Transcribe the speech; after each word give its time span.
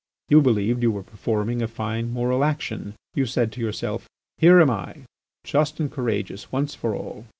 You 0.29 0.41
believed 0.41 0.81
you 0.81 0.89
were 0.91 1.03
performing 1.03 1.61
a 1.61 1.67
fine 1.67 2.11
moral 2.11 2.43
action. 2.43 2.95
You 3.13 3.27
said 3.27 3.51
to 3.51 3.61
yourself: 3.61 4.09
'Here 4.39 4.59
am 4.59 4.71
I, 4.71 5.01
just 5.43 5.79
and 5.79 5.91
courageous 5.91 6.51
once 6.51 6.73
for 6.73 6.95
all. 6.95 7.25